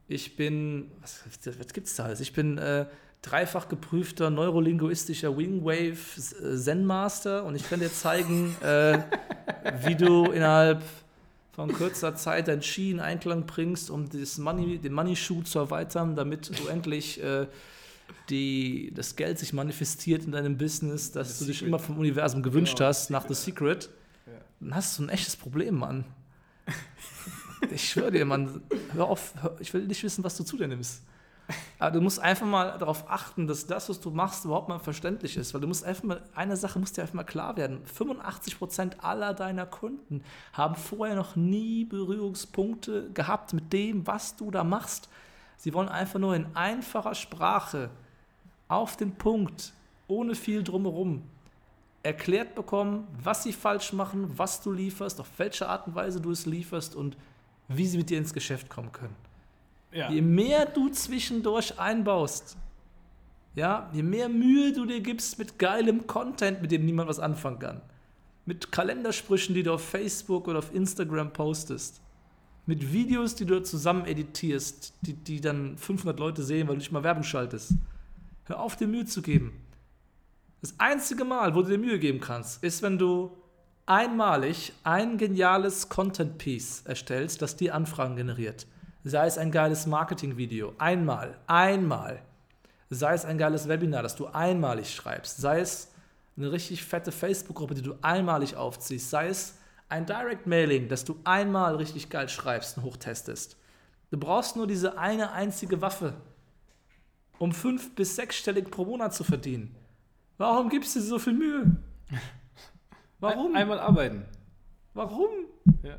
ich 0.07 0.37
bin, 0.37 0.91
was, 1.01 1.23
was 1.59 1.73
gibt's 1.73 1.95
da 1.95 2.05
alles? 2.05 2.21
Ich 2.21 2.31
bin 2.31 2.57
äh, 2.57 2.85
dreifach 3.29 3.67
geprüfter 3.67 4.29
neurolinguistischer 4.29 5.35
Wingwave 5.37 5.97
Zen 6.57 6.85
Master 6.85 7.43
und 7.45 7.55
ich 7.55 7.67
kann 7.69 7.79
dir 7.79 7.91
zeigen, 7.91 8.55
äh, 8.61 8.99
wie 9.83 9.95
du 9.95 10.25
innerhalb 10.31 10.83
von 11.53 11.71
kurzer 11.73 12.15
Zeit 12.15 12.47
dein 12.47 12.61
Ski 12.61 12.91
in 12.91 12.99
Einklang 12.99 13.45
bringst, 13.45 13.89
um 13.89 14.07
das 14.09 14.37
Money, 14.37 14.77
den 14.77 14.93
Money 14.93 15.15
Shoot 15.15 15.47
zu 15.47 15.59
erweitern, 15.59 16.15
damit 16.15 16.51
du 16.59 16.67
endlich 16.67 17.21
äh, 17.23 17.47
die, 18.29 18.91
das 18.95 19.15
Geld 19.15 19.39
sich 19.39 19.53
manifestiert 19.53 20.23
in 20.25 20.31
deinem 20.31 20.57
Business, 20.57 21.11
das 21.11 21.39
The 21.39 21.45
du 21.45 21.47
dich 21.51 21.57
Secret. 21.59 21.67
immer 21.69 21.79
vom 21.79 21.97
Universum 21.97 22.43
gewünscht 22.43 22.77
Genau, 22.77 22.89
hast, 22.89 23.09
nach 23.09 23.27
The 23.27 23.33
Secret, 23.33 23.89
Ja. 24.27 24.33
dann 24.59 24.75
hast 24.75 24.97
du 24.99 25.03
ein 25.03 25.09
echtes 25.09 25.35
Problem, 25.35 25.75
Mann. 25.75 26.05
Ich 27.71 27.89
schwöre 27.89 28.11
dir, 28.11 28.23
Mann, 28.23 28.61
hör 28.93 29.07
auf, 29.09 29.33
hör, 29.41 29.57
ich 29.59 29.73
will 29.73 29.81
nicht 29.87 30.01
wissen, 30.03 30.23
was 30.23 30.37
du 30.37 30.43
zu 30.43 30.57
dir 30.57 30.67
nimmst. 30.67 31.01
Aber 31.79 31.91
du 31.91 32.01
musst 32.01 32.19
einfach 32.19 32.45
mal 32.45 32.77
darauf 32.77 33.09
achten, 33.09 33.47
dass 33.47 33.67
das, 33.67 33.89
was 33.89 33.99
du 33.99 34.09
machst, 34.09 34.45
überhaupt 34.45 34.67
mal 34.67 34.79
verständlich 34.79 35.37
ist. 35.37 35.53
Weil 35.53 35.61
du 35.61 35.67
musst 35.67 35.85
einfach 35.85 36.03
mal, 36.03 36.21
eine 36.35 36.57
Sache 36.57 36.79
muss 36.79 36.93
dir 36.93 37.01
einfach 37.01 37.13
mal 37.13 37.23
klar 37.23 37.55
werden. 37.55 37.81
85% 37.85 38.99
aller 38.99 39.33
deiner 39.33 39.65
Kunden 39.65 40.23
haben 40.53 40.75
vorher 40.75 41.15
noch 41.15 41.35
nie 41.35 41.85
Berührungspunkte 41.85 43.11
gehabt 43.13 43.53
mit 43.53 43.71
dem, 43.71 44.05
was 44.07 44.35
du 44.35 44.51
da 44.51 44.63
machst. 44.63 45.09
Sie 45.57 45.73
wollen 45.73 45.89
einfach 45.89 46.19
nur 46.19 46.35
in 46.35 46.47
einfacher 46.55 47.15
Sprache, 47.15 47.89
auf 48.67 48.97
den 48.97 49.15
Punkt, 49.15 49.73
ohne 50.07 50.35
viel 50.35 50.63
drumherum, 50.63 51.23
erklärt 52.03 52.55
bekommen, 52.55 53.07
was 53.21 53.43
sie 53.43 53.53
falsch 53.53 53.93
machen, 53.93 54.37
was 54.37 54.61
du 54.61 54.71
lieferst, 54.71 55.19
auf 55.19 55.27
welche 55.37 55.67
Art 55.67 55.87
und 55.87 55.95
Weise 55.95 56.21
du 56.21 56.31
es 56.31 56.45
lieferst 56.45 56.95
und 56.95 57.17
wie 57.67 57.85
sie 57.87 57.97
mit 57.97 58.09
dir 58.09 58.17
ins 58.17 58.33
Geschäft 58.33 58.69
kommen 58.69 58.91
können. 58.91 59.26
Ja. 59.91 60.11
Je 60.11 60.21
mehr 60.21 60.65
du 60.65 60.89
zwischendurch 60.89 61.79
einbaust, 61.79 62.57
ja, 63.55 63.89
je 63.93 64.03
mehr 64.03 64.29
Mühe 64.29 64.73
du 64.73 64.85
dir 64.85 65.01
gibst 65.01 65.39
mit 65.39 65.57
geilem 65.57 66.05
Content, 66.05 66.61
mit 66.61 66.71
dem 66.71 66.85
niemand 66.85 67.09
was 67.09 67.19
anfangen 67.19 67.59
kann, 67.59 67.81
mit 68.45 68.71
Kalendersprüchen, 68.71 69.55
die 69.55 69.63
du 69.63 69.73
auf 69.73 69.83
Facebook 69.83 70.47
oder 70.47 70.59
auf 70.59 70.73
Instagram 70.73 71.33
postest, 71.33 72.01
mit 72.67 72.91
Videos, 72.91 73.33
die 73.33 73.45
du 73.45 73.63
zusammen 73.63 74.05
editierst, 74.05 74.93
die, 75.01 75.13
die 75.13 75.41
dann 75.41 75.77
500 75.77 76.19
Leute 76.19 76.43
sehen, 76.43 76.67
weil 76.67 76.75
du 76.75 76.79
nicht 76.79 76.91
mal 76.91 77.03
Werbung 77.03 77.23
schaltest. 77.23 77.73
Hör 78.43 78.59
auf, 78.59 78.75
dir 78.75 78.87
Mühe 78.87 79.05
zu 79.05 79.21
geben. 79.21 79.53
Das 80.61 80.75
einzige 80.79 81.23
Mal, 81.23 81.55
wo 81.55 81.61
du 81.61 81.69
dir 81.69 81.77
Mühe 81.77 81.97
geben 81.97 82.19
kannst, 82.19 82.63
ist, 82.63 82.81
wenn 82.81 82.97
du 82.97 83.31
einmalig 83.85 84.73
ein 84.83 85.17
geniales 85.17 85.89
Content-Piece 85.89 86.83
erstellst, 86.85 87.41
das 87.41 87.55
dir 87.55 87.73
Anfragen 87.73 88.17
generiert. 88.17 88.67
Sei 89.03 89.25
es 89.27 89.37
ein 89.37 89.51
geiles 89.51 89.85
Marketing-Video, 89.85 90.73
einmal, 90.77 91.37
einmal. 91.47 92.21
Sei 92.89 93.13
es 93.13 93.25
ein 93.25 93.37
geiles 93.37 93.67
Webinar, 93.67 94.03
das 94.03 94.15
du 94.15 94.27
einmalig 94.27 94.93
schreibst. 94.93 95.37
Sei 95.37 95.59
es 95.59 95.91
eine 96.35 96.51
richtig 96.51 96.83
fette 96.83 97.11
Facebook-Gruppe, 97.11 97.73
die 97.75 97.81
du 97.81 97.95
einmalig 98.01 98.55
aufziehst. 98.55 99.09
Sei 99.09 99.27
es 99.27 99.57
ein 99.89 100.05
Direct-Mailing, 100.05 100.87
das 100.87 101.05
du 101.05 101.17
einmal 101.23 101.75
richtig 101.75 102.09
geil 102.09 102.29
schreibst 102.29 102.77
und 102.77 102.83
hochtestest. 102.83 103.57
Du 104.11 104.17
brauchst 104.17 104.55
nur 104.55 104.67
diese 104.67 104.97
eine 104.97 105.31
einzige 105.31 105.81
Waffe, 105.81 106.13
um 107.39 107.51
fünf- 107.51 107.93
bis 107.95 108.15
sechsstellig 108.15 108.71
pro 108.71 108.85
Monat 108.85 109.13
zu 109.13 109.23
verdienen. 109.23 109.75
Warum 110.37 110.69
gibst 110.69 110.95
du 110.95 110.99
dir 110.99 111.05
so 111.05 111.19
viel 111.19 111.33
Mühe? 111.33 111.75
Warum? 113.19 113.53
Ein, 113.53 113.63
einmal 113.63 113.79
arbeiten. 113.79 114.25
Warum? 114.93 115.29
Ja. 115.83 115.97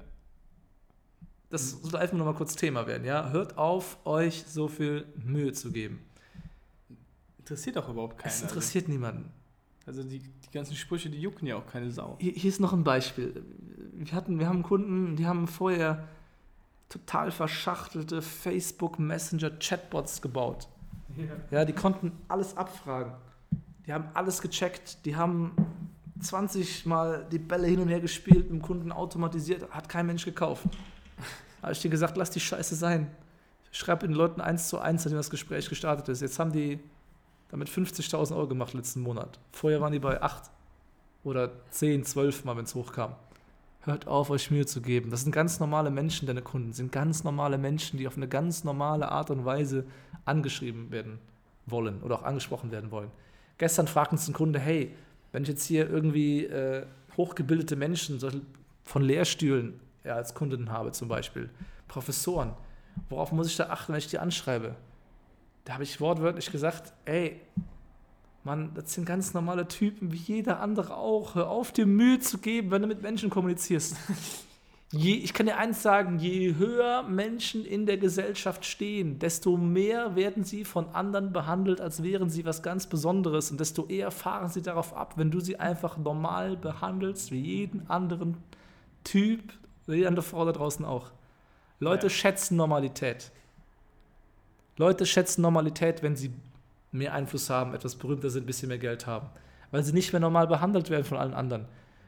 Das 1.50 1.70
soll 1.70 1.98
einfach 1.98 2.16
nur 2.16 2.26
mal 2.26 2.34
kurz 2.34 2.54
Thema 2.56 2.86
werden, 2.86 3.04
ja? 3.04 3.30
Hört 3.30 3.56
auf, 3.56 3.98
euch 4.04 4.44
so 4.46 4.68
viel 4.68 5.06
Mühe 5.24 5.52
zu 5.52 5.72
geben. 5.72 6.04
Interessiert 7.38 7.78
auch 7.78 7.88
überhaupt 7.88 8.18
keinen. 8.18 8.30
Es 8.30 8.42
interessiert 8.42 8.88
niemanden. 8.88 9.30
Also, 9.86 10.02
also 10.02 10.10
die, 10.10 10.18
die 10.18 10.50
ganzen 10.52 10.76
Sprüche, 10.76 11.08
die 11.08 11.20
jucken 11.20 11.46
ja 11.46 11.56
auch 11.56 11.66
keine 11.66 11.90
Sau. 11.90 12.16
Hier, 12.20 12.32
hier 12.32 12.50
ist 12.50 12.60
noch 12.60 12.74
ein 12.74 12.84
Beispiel. 12.84 13.42
Wir, 13.94 14.12
hatten, 14.12 14.38
wir 14.38 14.46
haben 14.46 14.62
Kunden, 14.62 15.16
die 15.16 15.26
haben 15.26 15.48
vorher 15.48 16.06
total 16.90 17.30
verschachtelte 17.30 18.20
Facebook 18.20 18.98
Messenger 18.98 19.50
Chatbots 19.58 20.20
gebaut. 20.20 20.68
Ja, 21.50 21.64
die 21.64 21.72
konnten 21.72 22.12
alles 22.28 22.56
abfragen. 22.56 23.14
Die 23.86 23.92
haben 23.92 24.08
alles 24.14 24.42
gecheckt. 24.42 25.04
Die 25.06 25.16
haben 25.16 25.52
20 26.20 26.86
Mal 26.86 27.26
die 27.30 27.38
Bälle 27.38 27.66
hin 27.66 27.80
und 27.80 27.88
her 27.88 28.00
gespielt, 28.00 28.50
mit 28.50 28.60
dem 28.60 28.62
Kunden 28.62 28.92
automatisiert, 28.92 29.70
hat 29.70 29.88
kein 29.88 30.06
Mensch 30.06 30.24
gekauft. 30.24 30.64
Habe 31.62 31.72
ich 31.72 31.80
dir 31.80 31.90
gesagt, 31.90 32.16
lass 32.16 32.30
die 32.30 32.40
Scheiße 32.40 32.74
sein. 32.74 33.10
Schreib 33.70 34.00
den 34.00 34.12
Leuten 34.12 34.40
eins 34.40 34.68
zu 34.68 34.78
eins, 34.78 35.04
nachdem 35.04 35.18
das 35.18 35.30
Gespräch 35.30 35.68
gestartet 35.68 36.08
ist. 36.08 36.22
Jetzt 36.22 36.38
haben 36.38 36.52
die 36.52 36.78
damit 37.50 37.68
50.000 37.68 38.34
Euro 38.34 38.46
gemacht 38.46 38.74
letzten 38.74 39.00
Monat. 39.00 39.38
Vorher 39.52 39.80
waren 39.80 39.92
die 39.92 39.98
bei 39.98 40.22
8 40.22 40.50
oder 41.24 41.50
10, 41.70 42.04
12 42.04 42.44
Mal, 42.44 42.56
wenn 42.56 42.64
es 42.64 42.74
hochkam. 42.74 43.14
Hört 43.82 44.06
auf, 44.06 44.30
euch 44.30 44.50
Mühe 44.50 44.66
zu 44.66 44.80
geben. 44.80 45.10
Das 45.10 45.22
sind 45.22 45.32
ganz 45.32 45.60
normale 45.60 45.90
Menschen, 45.90 46.26
deine 46.26 46.42
Kunden. 46.42 46.68
Das 46.68 46.76
sind 46.76 46.92
ganz 46.92 47.24
normale 47.24 47.58
Menschen, 47.58 47.98
die 47.98 48.06
auf 48.06 48.16
eine 48.16 48.28
ganz 48.28 48.64
normale 48.64 49.10
Art 49.10 49.30
und 49.30 49.44
Weise 49.44 49.84
angeschrieben 50.24 50.90
werden 50.90 51.18
wollen 51.66 52.02
oder 52.02 52.16
auch 52.16 52.22
angesprochen 52.22 52.70
werden 52.70 52.90
wollen. 52.90 53.10
Gestern 53.56 53.88
fragte 53.88 54.14
uns 54.14 54.28
ein 54.28 54.34
Kunde, 54.34 54.58
hey, 54.58 54.94
wenn 55.32 55.42
ich 55.42 55.48
jetzt 55.48 55.64
hier 55.64 55.88
irgendwie 55.88 56.44
äh, 56.44 56.86
hochgebildete 57.16 57.76
Menschen 57.76 58.20
von 58.84 59.02
Lehrstühlen 59.02 59.80
ja, 60.08 60.14
als 60.14 60.34
Kunden 60.34 60.72
habe 60.72 60.90
zum 60.92 61.06
Beispiel, 61.06 61.50
Professoren, 61.86 62.54
worauf 63.08 63.30
muss 63.30 63.46
ich 63.46 63.56
da 63.56 63.68
achten, 63.68 63.92
wenn 63.92 63.98
ich 63.98 64.08
die 64.08 64.18
anschreibe? 64.18 64.74
Da 65.64 65.74
habe 65.74 65.82
ich 65.82 66.00
wortwörtlich 66.00 66.50
gesagt, 66.50 66.94
ey, 67.04 67.40
Mann, 68.42 68.70
das 68.74 68.94
sind 68.94 69.04
ganz 69.04 69.34
normale 69.34 69.68
Typen 69.68 70.10
wie 70.12 70.16
jeder 70.16 70.60
andere 70.60 70.96
auch. 70.96 71.34
Hör 71.34 71.50
auf, 71.50 71.72
dir 71.72 71.84
Mühe 71.84 72.18
zu 72.18 72.38
geben, 72.38 72.70
wenn 72.70 72.80
du 72.80 72.88
mit 72.88 73.02
Menschen 73.02 73.28
kommunizierst. 73.28 73.96
Je, 74.90 75.16
ich 75.16 75.34
kann 75.34 75.44
dir 75.44 75.58
eins 75.58 75.82
sagen, 75.82 76.18
je 76.18 76.54
höher 76.54 77.02
Menschen 77.02 77.66
in 77.66 77.84
der 77.84 77.98
Gesellschaft 77.98 78.64
stehen, 78.64 79.18
desto 79.18 79.58
mehr 79.58 80.16
werden 80.16 80.44
sie 80.44 80.64
von 80.64 80.88
anderen 80.94 81.30
behandelt, 81.30 81.82
als 81.82 82.02
wären 82.02 82.30
sie 82.30 82.46
was 82.46 82.62
ganz 82.62 82.86
Besonderes. 82.86 83.50
Und 83.50 83.60
desto 83.60 83.84
eher 83.84 84.10
fahren 84.10 84.48
sie 84.48 84.62
darauf 84.62 84.96
ab, 84.96 85.18
wenn 85.18 85.30
du 85.30 85.40
sie 85.40 85.58
einfach 85.58 85.98
normal 85.98 86.56
behandelst, 86.56 87.30
wie 87.32 87.40
jeden 87.42 87.90
anderen 87.90 88.38
Typ, 89.04 89.52
jede 89.94 90.08
andere 90.08 90.24
Frau 90.24 90.44
da 90.44 90.52
draußen 90.52 90.84
auch. 90.84 91.10
Leute 91.80 92.06
Ja. 92.06 92.10
schätzen 92.10 92.56
Normalität. 92.56 93.30
Leute 94.76 95.06
schätzen 95.06 95.42
Normalität, 95.42 96.02
wenn 96.02 96.16
sie 96.16 96.32
mehr 96.92 97.14
Einfluss 97.14 97.50
haben, 97.50 97.74
etwas 97.74 97.96
berühmter 97.96 98.30
sind, 98.30 98.44
ein 98.44 98.46
bisschen 98.46 98.68
mehr 98.68 98.78
Geld 98.78 99.06
haben. 99.06 99.28
Weil 99.70 99.82
sie 99.82 99.92
nicht 99.92 100.12
mehr 100.12 100.20
normal 100.20 100.46
behandelt 100.46 100.88
werden 100.90 101.04
von 101.04 101.18
allen 101.18 101.34
anderen. 101.34 101.66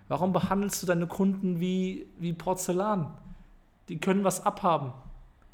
Warum 0.08 0.32
behandelst 0.32 0.82
du 0.82 0.86
deine 0.86 1.06
Kunden 1.06 1.60
wie, 1.60 2.06
wie 2.18 2.32
Porzellan? 2.32 3.12
Die 3.88 3.98
können 3.98 4.24
was 4.24 4.44
abhaben. 4.44 4.92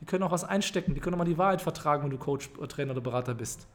Die 0.00 0.04
können 0.04 0.23
auch 0.23 0.30
was 0.30 0.45
einstecken. 0.45 0.95
Die 0.95 1.00
können 1.00 1.14
auch 1.14 1.18
mal 1.18 1.25
die 1.25 1.38
Wahrheit 1.38 1.62
vertragen, 1.62 2.04
wenn 2.04 2.11
du 2.11 2.18
Coach, 2.18 2.50
Trainer 2.68 2.92
oder 2.92 3.00
Berater 3.00 3.35
bist. 3.35 3.66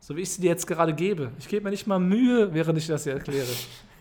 So 0.00 0.16
wie 0.16 0.22
ich 0.22 0.30
sie 0.30 0.40
dir 0.40 0.48
jetzt 0.48 0.66
gerade 0.66 0.94
gebe. 0.94 1.30
Ich 1.38 1.46
gebe 1.46 1.64
mir 1.64 1.70
nicht 1.70 1.86
mal 1.86 1.98
Mühe, 1.98 2.52
während 2.52 2.78
ich 2.78 2.86
das 2.86 3.04
hier 3.04 3.12
erkläre. 3.12 3.46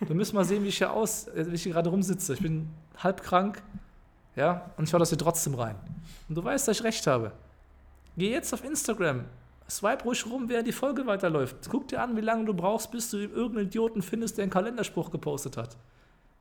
Du 0.07 0.13
müsst 0.13 0.33
mal 0.33 0.45
sehen, 0.45 0.63
wie 0.63 0.69
ich 0.69 0.77
hier 0.77 0.91
aus, 0.91 1.27
äh, 1.27 1.45
wie 1.49 1.55
ich 1.55 1.63
hier 1.63 1.73
gerade 1.73 1.89
rumsitze. 1.89 2.33
Ich 2.33 2.41
bin 2.41 2.69
halb 2.97 3.21
krank, 3.21 3.61
ja, 4.35 4.71
und 4.77 4.87
ich 4.87 4.93
hau 4.93 4.97
das 4.97 5.09
hier 5.09 5.17
trotzdem 5.17 5.55
rein. 5.55 5.75
Und 6.29 6.35
du 6.35 6.43
weißt, 6.43 6.67
dass 6.67 6.79
ich 6.79 6.83
recht 6.83 7.05
habe. 7.05 7.33
Geh 8.17 8.31
jetzt 8.31 8.53
auf 8.53 8.63
Instagram, 8.63 9.25
swipe 9.69 10.03
ruhig 10.03 10.25
rum, 10.25 10.47
während 10.47 10.67
die 10.67 10.71
Folge 10.71 11.05
weiterläuft. 11.05 11.57
Guck 11.69 11.89
dir 11.89 12.01
an, 12.01 12.15
wie 12.15 12.21
lange 12.21 12.45
du 12.45 12.53
brauchst, 12.53 12.91
bis 12.91 13.11
du 13.11 13.17
irgendeinen 13.17 13.67
Idioten 13.67 14.01
findest, 14.01 14.37
der 14.37 14.43
einen 14.43 14.51
Kalenderspruch 14.51 15.11
gepostet 15.11 15.57
hat. 15.57 15.77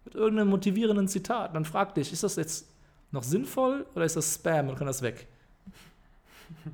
Mit 0.05 0.15
irgendeinem 0.15 0.49
motivierenden 0.49 1.09
Zitat. 1.09 1.55
Dann 1.55 1.65
frag 1.65 1.95
dich, 1.95 2.13
ist 2.13 2.23
das 2.23 2.37
jetzt 2.37 2.69
noch 3.11 3.23
sinnvoll 3.23 3.87
oder 3.95 4.05
ist 4.05 4.17
das 4.17 4.35
Spam 4.35 4.69
und 4.69 4.77
kann 4.77 4.87
das 4.87 5.03
weg? 5.03 5.27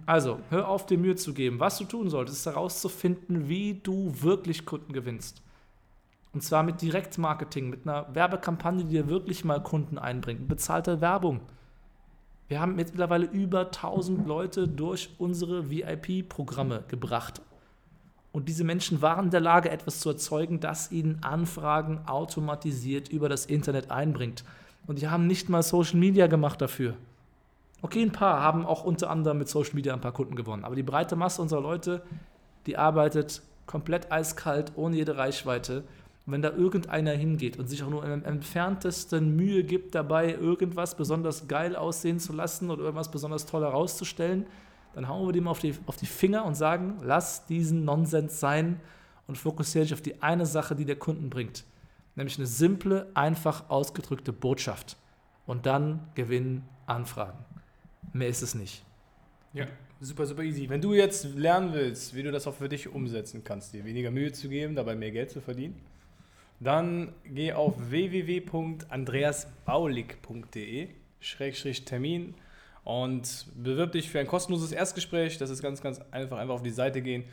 Also, 0.06 0.40
hör 0.50 0.68
auf, 0.68 0.86
dir 0.86 0.98
Mühe 0.98 1.16
zu 1.16 1.34
geben. 1.34 1.60
Was 1.60 1.78
du 1.78 1.84
tun 1.84 2.10
solltest, 2.10 2.38
ist 2.38 2.46
herauszufinden, 2.46 3.48
wie 3.48 3.74
du 3.74 4.12
wirklich 4.22 4.66
Kunden 4.66 4.92
gewinnst. 4.92 5.42
Und 6.32 6.42
zwar 6.42 6.62
mit 6.62 6.82
Direktmarketing, 6.82 7.70
mit 7.70 7.86
einer 7.86 8.12
Werbekampagne, 8.12 8.84
die 8.84 8.90
dir 8.90 9.08
wirklich 9.08 9.44
mal 9.44 9.62
Kunden 9.62 9.98
einbringt. 9.98 10.40
Mit 10.40 10.48
bezahlter 10.48 11.00
Werbung. 11.00 11.40
Wir 12.48 12.60
haben 12.60 12.74
mittlerweile 12.74 13.26
über 13.26 13.66
1000 13.66 14.26
Leute 14.26 14.68
durch 14.68 15.10
unsere 15.18 15.70
VIP-Programme 15.70 16.84
gebracht. 16.88 17.40
Und 18.32 18.48
diese 18.48 18.64
Menschen 18.64 19.00
waren 19.00 19.26
in 19.26 19.30
der 19.30 19.40
Lage, 19.40 19.70
etwas 19.70 20.00
zu 20.00 20.10
erzeugen, 20.10 20.58
das 20.58 20.90
ihnen 20.90 21.22
Anfragen 21.22 22.00
automatisiert 22.06 23.08
über 23.08 23.28
das 23.28 23.46
Internet 23.46 23.92
einbringt. 23.92 24.44
Und 24.88 25.00
die 25.00 25.08
haben 25.08 25.28
nicht 25.28 25.48
mal 25.48 25.62
Social 25.62 25.98
Media 25.98 26.26
gemacht 26.26 26.60
dafür. 26.60 26.96
Okay, 27.84 28.00
ein 28.00 28.12
paar 28.12 28.40
haben 28.40 28.64
auch 28.64 28.82
unter 28.82 29.10
anderem 29.10 29.36
mit 29.36 29.50
Social 29.50 29.74
Media 29.74 29.92
ein 29.92 30.00
paar 30.00 30.14
Kunden 30.14 30.36
gewonnen. 30.36 30.64
Aber 30.64 30.74
die 30.74 30.82
breite 30.82 31.16
Masse 31.16 31.42
unserer 31.42 31.60
Leute, 31.60 32.00
die 32.64 32.78
arbeitet 32.78 33.42
komplett 33.66 34.10
eiskalt, 34.10 34.72
ohne 34.76 34.96
jede 34.96 35.18
Reichweite. 35.18 35.84
Und 36.24 36.32
wenn 36.32 36.40
da 36.40 36.48
irgendeiner 36.48 37.10
hingeht 37.10 37.58
und 37.58 37.68
sich 37.68 37.82
auch 37.82 37.90
nur 37.90 38.02
im 38.02 38.24
entferntesten 38.24 39.36
Mühe 39.36 39.64
gibt, 39.64 39.94
dabei 39.94 40.32
irgendwas 40.32 40.96
besonders 40.96 41.46
geil 41.46 41.76
aussehen 41.76 42.20
zu 42.20 42.32
lassen 42.32 42.70
oder 42.70 42.84
irgendwas 42.84 43.10
besonders 43.10 43.44
toll 43.44 43.60
herauszustellen, 43.60 44.46
dann 44.94 45.06
hauen 45.06 45.28
wir 45.28 45.34
dem 45.34 45.46
auf 45.46 45.58
die, 45.58 45.74
auf 45.84 45.98
die 45.98 46.06
Finger 46.06 46.46
und 46.46 46.54
sagen, 46.54 46.96
lass 47.02 47.44
diesen 47.44 47.84
Nonsens 47.84 48.40
sein 48.40 48.80
und 49.26 49.36
fokussiere 49.36 49.84
dich 49.84 49.92
auf 49.92 50.00
die 50.00 50.22
eine 50.22 50.46
Sache, 50.46 50.74
die 50.74 50.86
der 50.86 50.96
Kunden 50.96 51.28
bringt. 51.28 51.64
Nämlich 52.16 52.38
eine 52.38 52.46
simple, 52.46 53.10
einfach 53.12 53.68
ausgedrückte 53.68 54.32
Botschaft. 54.32 54.96
Und 55.44 55.66
dann 55.66 56.08
gewinnen 56.14 56.66
Anfragen. 56.86 57.44
Mehr 58.12 58.28
ist 58.28 58.42
es 58.42 58.54
nicht. 58.54 58.84
Ja. 59.52 59.66
super, 60.00 60.26
super 60.26 60.42
easy. 60.42 60.68
Wenn 60.68 60.80
du 60.80 60.94
jetzt 60.94 61.36
lernen 61.36 61.72
willst, 61.72 62.14
wie 62.14 62.22
du 62.22 62.32
das 62.32 62.46
auch 62.46 62.54
für 62.54 62.68
dich 62.68 62.88
umsetzen 62.88 63.42
kannst, 63.44 63.72
dir 63.72 63.84
weniger 63.84 64.10
Mühe 64.10 64.32
zu 64.32 64.48
geben, 64.48 64.74
dabei 64.74 64.96
mehr 64.96 65.12
Geld 65.12 65.30
zu 65.30 65.40
verdienen, 65.40 65.80
dann 66.60 67.12
geh 67.24 67.52
auf 67.52 67.90
www.andreasbaulig.de 67.90 70.88
Termin 71.86 72.34
und 72.84 73.46
bewirb 73.54 73.92
dich 73.92 74.10
für 74.10 74.20
ein 74.20 74.26
kostenloses 74.26 74.72
Erstgespräch. 74.72 75.38
Das 75.38 75.50
ist 75.50 75.62
ganz, 75.62 75.80
ganz 75.80 76.00
einfach. 76.10 76.38
Einfach 76.38 76.54
auf 76.54 76.62
die 76.62 76.70
Seite 76.70 77.00
gehen, 77.00 77.24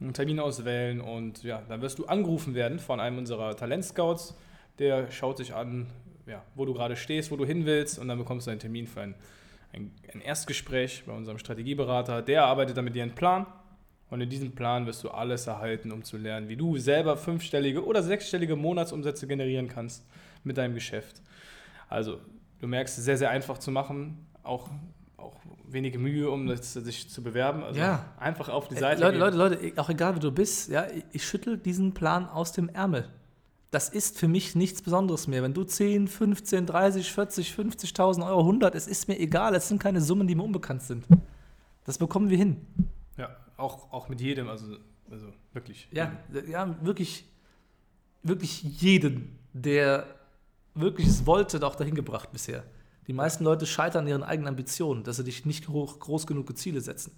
einen 0.00 0.12
Termin 0.12 0.38
auswählen 0.38 1.00
und 1.00 1.42
ja, 1.42 1.62
dann 1.68 1.80
wirst 1.80 1.98
du 1.98 2.06
angerufen 2.06 2.54
werden 2.54 2.78
von 2.78 3.00
einem 3.00 3.18
unserer 3.18 3.56
Talentscouts. 3.56 4.36
Der 4.78 5.10
schaut 5.10 5.38
sich 5.38 5.54
an, 5.54 5.86
ja, 6.26 6.42
wo 6.54 6.64
du 6.64 6.74
gerade 6.74 6.94
stehst, 6.94 7.30
wo 7.30 7.36
du 7.36 7.44
hin 7.44 7.66
willst 7.66 7.98
und 7.98 8.08
dann 8.08 8.18
bekommst 8.18 8.46
du 8.46 8.50
einen 8.50 8.60
Termin 8.60 8.86
für 8.86 9.00
ein, 9.00 9.14
ein, 9.72 9.92
ein 10.12 10.20
Erstgespräch 10.20 11.04
bei 11.06 11.12
unserem 11.12 11.38
Strategieberater. 11.38 12.22
Der 12.22 12.44
arbeitet 12.44 12.76
dann 12.76 12.84
mit 12.84 12.94
dir 12.94 13.02
einen 13.02 13.14
Plan 13.14 13.46
und 14.10 14.20
in 14.20 14.30
diesem 14.30 14.52
Plan 14.52 14.86
wirst 14.86 15.04
du 15.04 15.10
alles 15.10 15.46
erhalten, 15.46 15.92
um 15.92 16.02
zu 16.04 16.16
lernen, 16.16 16.48
wie 16.48 16.56
du 16.56 16.78
selber 16.78 17.16
fünfstellige 17.16 17.84
oder 17.84 18.02
sechsstellige 18.02 18.56
Monatsumsätze 18.56 19.26
generieren 19.26 19.68
kannst 19.68 20.06
mit 20.44 20.56
deinem 20.56 20.74
Geschäft. 20.74 21.20
Also, 21.88 22.20
du 22.60 22.66
merkst, 22.66 22.96
sehr, 22.96 23.16
sehr 23.16 23.30
einfach 23.30 23.58
zu 23.58 23.70
machen. 23.70 24.26
Auch, 24.42 24.68
auch 25.16 25.36
wenige 25.66 25.98
Mühe, 25.98 26.30
um 26.30 26.46
das, 26.46 26.72
sich 26.72 27.10
zu 27.10 27.22
bewerben. 27.22 27.62
Also 27.62 27.78
Ja. 27.80 28.04
einfach 28.18 28.48
auf 28.48 28.68
die 28.68 28.76
Äh, 28.76 28.80
Seite. 28.80 29.00
Leute, 29.02 29.12
gehen. 29.12 29.20
Leute, 29.20 29.36
Leute, 29.66 29.80
auch 29.80 29.90
egal 29.90 30.14
wie 30.16 30.20
du 30.20 30.32
bist, 30.32 30.70
ja, 30.70 30.86
ich, 30.90 31.04
ich 31.12 31.26
schüttel 31.26 31.58
diesen 31.58 31.92
Plan 31.92 32.26
aus 32.26 32.52
dem 32.52 32.68
Ärmel. 32.70 33.08
Das 33.70 33.88
ist 33.90 34.18
für 34.18 34.28
mich 34.28 34.54
nichts 34.54 34.80
Besonderes 34.80 35.26
mehr. 35.26 35.42
Wenn 35.42 35.52
du 35.52 35.62
10, 35.62 36.08
15, 36.08 36.66
30, 36.66 37.12
40, 37.12 37.52
50.000 37.52 38.26
Euro, 38.26 38.40
100, 38.40 38.74
es 38.74 38.86
ist 38.86 39.08
mir 39.08 39.18
egal. 39.18 39.54
Es 39.54 39.68
sind 39.68 39.78
keine 39.82 40.00
Summen, 40.00 40.26
die 40.26 40.34
mir 40.34 40.42
unbekannt 40.42 40.82
sind. 40.82 41.06
Das 41.84 41.98
bekommen 41.98 42.30
wir 42.30 42.38
hin. 42.38 42.56
Ja, 43.16 43.36
auch, 43.56 43.92
auch 43.92 44.08
mit 44.08 44.20
jedem, 44.20 44.48
also, 44.48 44.76
also 45.10 45.26
wirklich. 45.52 45.88
Ja, 45.90 46.12
ja, 46.48 46.76
wirklich, 46.82 47.26
wirklich 48.22 48.62
jeden, 48.62 49.38
der 49.52 50.06
wirklich 50.74 51.06
es 51.06 51.26
wollte, 51.26 51.64
auch 51.66 51.76
dahin 51.76 51.94
gebracht 51.94 52.32
bisher. 52.32 52.64
Die 53.06 53.12
meisten 53.12 53.44
Leute 53.44 53.66
scheitern 53.66 54.04
an 54.04 54.08
ihren 54.08 54.22
eigenen 54.22 54.48
Ambitionen, 54.48 55.02
dass 55.02 55.16
sie 55.16 55.24
dich 55.24 55.46
nicht 55.46 55.68
hoch, 55.68 55.98
groß 55.98 56.26
genug 56.26 56.56
Ziele 56.56 56.80
setzen. 56.80 57.12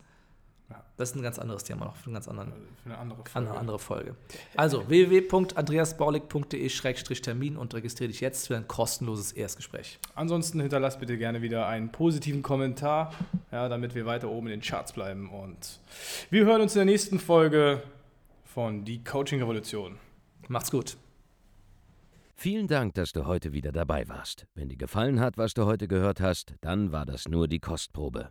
Ja. 0.71 0.83
Das 0.97 1.11
ist 1.11 1.17
ein 1.17 1.23
ganz 1.23 1.39
anderes 1.39 1.65
Thema 1.65 1.85
noch, 1.87 1.97
für 1.97 2.07
eine 2.07 2.15
ganz 2.15 2.29
anderen, 2.29 2.53
Für 2.83 2.91
eine 2.91 2.99
andere 2.99 3.19
Folge. 3.19 3.37
andere, 3.37 3.59
andere 3.59 3.79
Folge. 3.79 4.15
Also 4.57 4.89
www.andreasbaulig.de-termin 6.31 7.57
und 7.57 7.75
registriere 7.75 8.09
dich 8.09 8.21
jetzt 8.21 8.47
für 8.47 8.57
ein 8.57 8.69
kostenloses 8.69 9.33
Erstgespräch. 9.33 9.99
Ansonsten 10.15 10.61
hinterlasst 10.61 11.01
bitte 11.01 11.19
gerne 11.19 11.43
wieder 11.43 11.67
einen 11.67 11.91
positiven 11.91 12.43
Kommentar, 12.43 13.13
ja, 13.51 13.69
damit 13.69 13.95
wir 13.95 14.07
weiter 14.07 14.31
oben 14.31 14.47
in 14.47 14.53
den 14.53 14.61
Charts 14.61 14.93
bleiben. 14.93 15.29
Und 15.29 15.81
wir 16.31 16.45
hören 16.45 16.63
uns 16.63 16.75
in 16.75 16.79
der 16.79 16.87
nächsten 16.87 17.19
Folge 17.19 17.83
von 18.45 18.85
Die 18.85 19.03
Coaching 19.03 19.41
Revolution. 19.41 19.99
Macht's 20.49 20.71
gut. 20.71 20.97
Vielen 22.37 22.69
Dank, 22.69 22.95
dass 22.95 23.13
du 23.13 23.27
heute 23.27 23.53
wieder 23.53 23.71
dabei 23.71 24.09
warst. 24.09 24.47
Wenn 24.55 24.71
dir 24.71 24.79
gefallen 24.79 25.21
hat, 25.21 25.37
was 25.37 25.53
du 25.53 25.67
heute 25.67 25.89
gehört 25.89 26.21
hast, 26.21 26.55
dann 26.63 26.91
war 26.91 27.05
das 27.05 27.29
nur 27.29 27.49
die 27.49 27.59
Kostprobe. 27.59 28.31